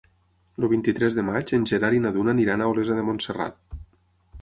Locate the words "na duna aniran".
2.07-2.65